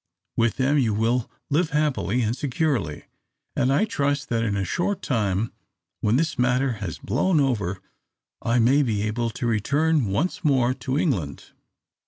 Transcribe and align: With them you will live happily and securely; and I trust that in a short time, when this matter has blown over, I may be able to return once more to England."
With 0.35 0.55
them 0.55 0.79
you 0.79 0.95
will 0.95 1.29
live 1.51 1.69
happily 1.69 2.23
and 2.23 2.35
securely; 2.35 3.03
and 3.55 3.71
I 3.71 3.85
trust 3.85 4.29
that 4.29 4.43
in 4.43 4.57
a 4.57 4.65
short 4.65 5.03
time, 5.03 5.53
when 5.99 6.15
this 6.15 6.39
matter 6.39 6.71
has 6.81 6.97
blown 6.97 7.39
over, 7.39 7.79
I 8.41 8.57
may 8.57 8.81
be 8.81 9.03
able 9.03 9.29
to 9.29 9.45
return 9.45 10.07
once 10.07 10.43
more 10.43 10.73
to 10.73 10.97
England." 10.97 11.51